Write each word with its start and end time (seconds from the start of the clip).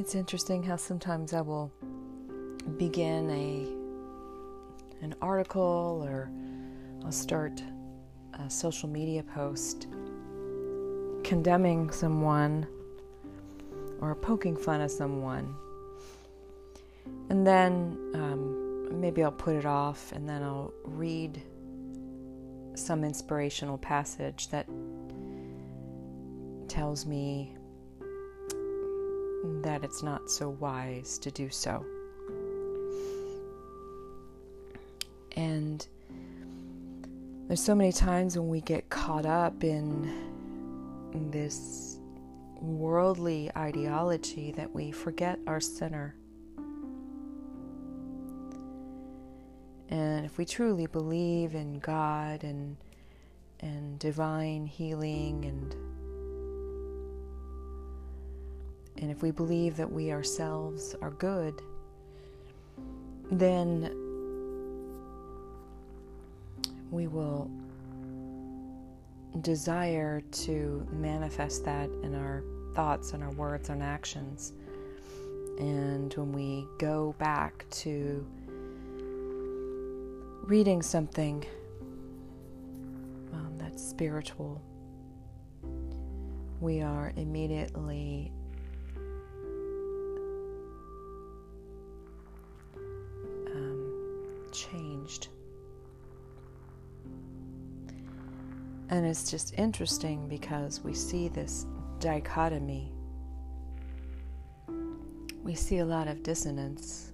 It's 0.00 0.14
interesting 0.14 0.62
how 0.62 0.76
sometimes 0.76 1.34
I 1.34 1.42
will 1.42 1.70
begin 2.78 3.28
a 3.28 5.04
an 5.04 5.14
article 5.20 6.02
or 6.08 6.30
I'll 7.04 7.12
start 7.12 7.62
a 8.32 8.48
social 8.48 8.88
media 8.88 9.22
post 9.22 9.88
condemning 11.22 11.90
someone 11.90 12.66
or 14.00 14.14
poking 14.14 14.56
fun 14.56 14.80
of 14.80 14.90
someone. 14.90 15.54
And 17.28 17.46
then 17.46 17.98
um, 18.14 18.98
maybe 19.02 19.22
I'll 19.22 19.30
put 19.30 19.54
it 19.54 19.66
off 19.66 20.12
and 20.12 20.26
then 20.26 20.42
I'll 20.42 20.72
read 20.82 21.42
some 22.74 23.04
inspirational 23.04 23.76
passage 23.76 24.48
that 24.48 24.66
tells 26.68 27.04
me 27.04 27.54
that 29.62 29.84
it's 29.84 30.02
not 30.02 30.30
so 30.30 30.50
wise 30.50 31.18
to 31.18 31.30
do 31.30 31.48
so. 31.50 31.84
And 35.36 35.86
there's 37.46 37.62
so 37.62 37.74
many 37.74 37.92
times 37.92 38.38
when 38.38 38.48
we 38.48 38.60
get 38.60 38.90
caught 38.90 39.26
up 39.26 39.64
in 39.64 41.30
this 41.30 41.98
worldly 42.60 43.50
ideology 43.56 44.52
that 44.52 44.72
we 44.74 44.92
forget 44.92 45.38
our 45.46 45.60
center. 45.60 46.14
And 49.88 50.24
if 50.24 50.38
we 50.38 50.44
truly 50.44 50.86
believe 50.86 51.54
in 51.54 51.80
God 51.80 52.44
and 52.44 52.76
and 53.62 53.98
divine 53.98 54.64
healing 54.64 55.44
and 55.44 55.74
and 59.00 59.10
if 59.10 59.22
we 59.22 59.30
believe 59.30 59.76
that 59.76 59.90
we 59.90 60.12
ourselves 60.12 60.94
are 61.00 61.10
good, 61.10 61.62
then 63.30 63.90
we 66.90 67.06
will 67.06 67.50
desire 69.40 70.20
to 70.32 70.86
manifest 70.92 71.64
that 71.64 71.88
in 72.02 72.14
our 72.14 72.42
thoughts 72.74 73.12
and 73.12 73.22
our 73.22 73.32
words 73.32 73.70
and 73.70 73.82
actions. 73.82 74.52
And 75.58 76.12
when 76.14 76.32
we 76.32 76.66
go 76.78 77.14
back 77.18 77.64
to 77.70 78.26
reading 80.42 80.82
something 80.82 81.46
um, 83.32 83.56
that's 83.56 83.82
spiritual, 83.82 84.60
we 86.60 86.82
are 86.82 87.12
immediately 87.16 88.32
changed. 94.60 95.28
And 98.88 99.06
it's 99.06 99.30
just 99.30 99.54
interesting 99.56 100.28
because 100.28 100.80
we 100.80 100.94
see 100.94 101.28
this 101.28 101.66
dichotomy. 102.00 102.92
We 105.44 105.54
see 105.54 105.78
a 105.78 105.84
lot 105.84 106.08
of 106.08 106.22
dissonance. 106.22 107.12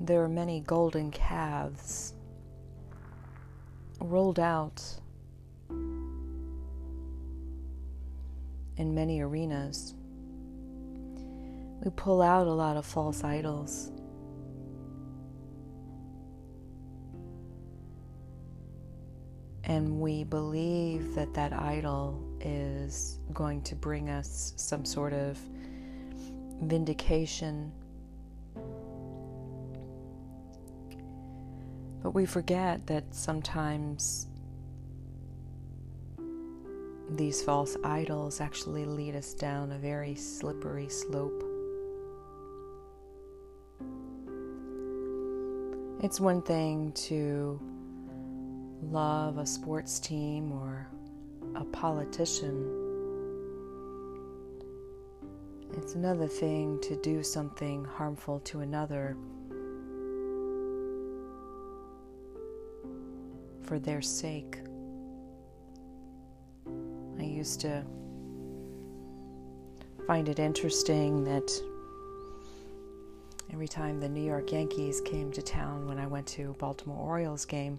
There 0.00 0.22
are 0.22 0.28
many 0.28 0.60
golden 0.60 1.10
calves 1.10 2.14
rolled 4.00 4.40
out 4.40 4.82
in 8.78 8.94
many 8.94 9.20
arenas. 9.20 9.94
We 11.84 11.90
pull 11.90 12.20
out 12.20 12.46
a 12.46 12.52
lot 12.52 12.76
of 12.76 12.84
false 12.84 13.22
idols. 13.22 13.92
And 19.70 20.00
we 20.00 20.24
believe 20.24 21.14
that 21.14 21.32
that 21.32 21.52
idol 21.52 22.20
is 22.40 23.20
going 23.32 23.62
to 23.62 23.76
bring 23.76 24.10
us 24.10 24.52
some 24.56 24.84
sort 24.84 25.12
of 25.12 25.38
vindication. 26.62 27.70
But 32.02 32.10
we 32.10 32.26
forget 32.26 32.84
that 32.88 33.14
sometimes 33.14 34.26
these 37.10 37.40
false 37.40 37.76
idols 37.84 38.40
actually 38.40 38.84
lead 38.84 39.14
us 39.14 39.34
down 39.34 39.70
a 39.70 39.78
very 39.78 40.16
slippery 40.16 40.88
slope. 40.88 41.44
It's 46.02 46.18
one 46.18 46.42
thing 46.42 46.90
to 47.06 47.69
love 48.82 49.38
a 49.38 49.46
sports 49.46 49.98
team 49.98 50.52
or 50.52 50.86
a 51.54 51.64
politician. 51.64 52.76
It's 55.76 55.94
another 55.94 56.26
thing 56.26 56.80
to 56.82 56.96
do 56.96 57.22
something 57.22 57.84
harmful 57.84 58.40
to 58.40 58.60
another 58.60 59.16
for 63.62 63.78
their 63.78 64.02
sake. 64.02 64.58
I 67.18 67.22
used 67.22 67.60
to 67.60 67.84
find 70.06 70.28
it 70.28 70.38
interesting 70.38 71.22
that 71.24 71.50
every 73.52 73.68
time 73.68 74.00
the 74.00 74.08
New 74.08 74.24
York 74.24 74.50
Yankees 74.50 75.00
came 75.02 75.30
to 75.32 75.42
town 75.42 75.86
when 75.86 75.98
I 75.98 76.06
went 76.06 76.26
to 76.28 76.54
Baltimore 76.58 76.98
Orioles 76.98 77.44
game, 77.44 77.78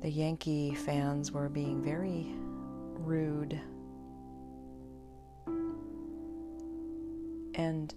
the 0.00 0.10
Yankee 0.10 0.74
fans 0.74 1.32
were 1.32 1.48
being 1.48 1.82
very 1.82 2.26
rude. 2.98 3.60
And 7.54 7.94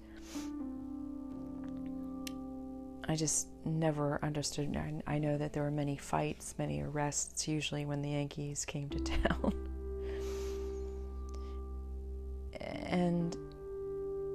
I 3.08 3.16
just 3.16 3.48
never 3.66 4.20
understood. 4.24 4.80
I 5.08 5.18
know 5.20 5.38
that 5.38 5.52
there 5.52 5.64
were 5.64 5.72
many 5.72 5.98
fights, 5.98 6.56
many 6.58 6.82
arrests, 6.82 7.48
usually 7.48 7.86
when 7.86 8.02
the 8.02 8.09
Yankees 8.09 8.66
came 8.66 8.90
to 8.90 9.00
town. 9.00 9.54
and 12.90 13.36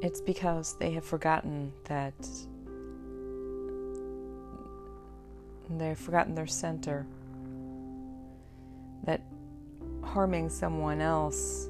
it's 0.02 0.20
because 0.20 0.76
they 0.78 0.92
have 0.92 1.04
forgotten 1.04 1.72
that 1.84 2.14
they've 5.70 5.98
forgotten 5.98 6.34
their 6.34 6.46
center 6.46 7.06
harming 10.14 10.48
someone 10.48 11.00
else 11.00 11.68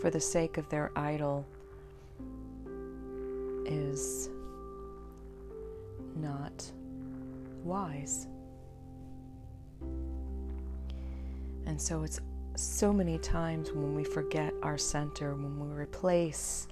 for 0.00 0.10
the 0.10 0.18
sake 0.18 0.58
of 0.58 0.68
their 0.68 0.90
idol 0.96 1.46
is 3.66 4.30
not 6.16 6.72
wise. 7.62 8.26
And 11.66 11.80
so 11.80 12.02
it's 12.02 12.18
so 12.56 12.92
many 12.92 13.16
times 13.18 13.70
when 13.70 13.94
we 13.94 14.02
forget 14.02 14.52
our 14.64 14.76
center, 14.76 15.36
when 15.36 15.70
we 15.70 15.72
replace 15.72 16.66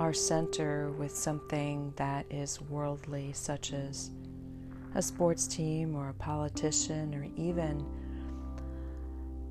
our 0.00 0.14
center 0.14 0.90
with 0.92 1.14
something 1.14 1.92
that 1.96 2.24
is 2.30 2.62
worldly, 2.62 3.34
such 3.34 3.74
as 3.74 4.10
a 4.94 5.02
sports 5.02 5.46
team 5.46 5.94
or 5.94 6.10
a 6.10 6.14
politician 6.14 7.14
or 7.14 7.26
even 7.36 7.84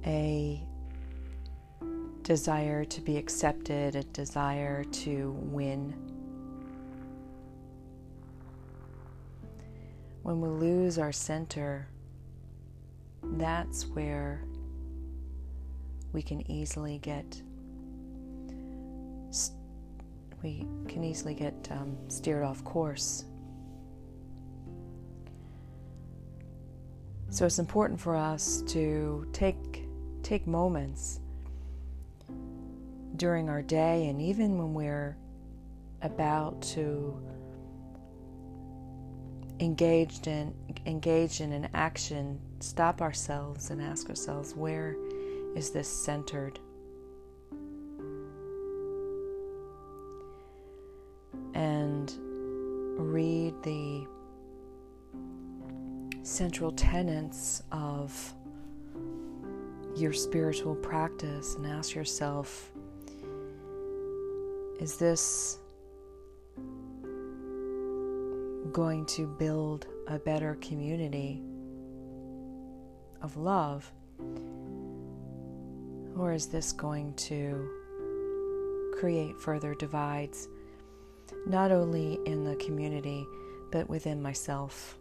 a 0.05 0.63
desire 2.23 2.83
to 2.85 3.01
be 3.01 3.17
accepted, 3.17 3.95
a 3.95 4.03
desire 4.05 4.83
to 4.83 5.31
win. 5.39 5.93
When 10.23 10.41
we 10.41 10.49
lose 10.49 10.97
our 10.97 11.11
center, 11.11 11.87
that's 13.21 13.85
where 13.85 14.43
we 16.13 16.21
can 16.21 16.49
easily 16.49 16.97
get 16.99 17.41
we 20.41 20.65
can 20.87 21.03
easily 21.03 21.33
get 21.33 21.53
um, 21.71 21.97
steered 22.07 22.43
off 22.43 22.63
course 22.63 23.25
So 27.35 27.45
it's 27.45 27.59
important 27.59 27.99
for 27.99 28.15
us 28.15 28.61
to 28.67 29.27
take 29.33 29.83
take 30.23 30.47
moments 30.47 31.19
during 33.17 33.49
our 33.49 33.61
day 33.61 34.07
and 34.07 34.21
even 34.21 34.57
when 34.57 34.73
we're 34.73 35.17
about 36.01 36.61
to 36.61 37.21
engaged 39.59 40.27
in 40.27 40.53
engage 40.85 41.41
in 41.41 41.51
an 41.51 41.67
action, 41.73 42.39
stop 42.61 43.01
ourselves 43.01 43.69
and 43.69 43.81
ask 43.81 44.07
ourselves, 44.07 44.55
where 44.55 44.95
is 45.57 45.71
this 45.71 45.89
centered? 45.89 46.57
And 51.53 52.13
read 52.97 53.61
the 53.61 54.07
central 56.25 56.71
tenets 56.71 57.61
of 57.71 58.33
your 59.95 60.11
spiritual 60.11 60.73
practice 60.73 61.53
and 61.53 61.67
ask 61.67 61.93
yourself 61.93 62.71
is 64.79 64.97
this 64.97 65.59
going 68.71 69.05
to 69.05 69.27
build 69.27 69.85
a 70.07 70.17
better 70.17 70.57
community 70.61 71.43
of 73.21 73.37
love? 73.37 73.89
Or 76.17 76.33
is 76.33 76.47
this 76.47 76.71
going 76.71 77.13
to 77.13 77.69
create 78.97 79.39
further 79.39 79.75
divides, 79.75 80.49
not 81.45 81.71
only 81.71 82.19
in 82.25 82.43
the 82.43 82.55
community, 82.55 83.25
but 83.71 83.87
within 83.87 84.21
myself? 84.21 84.97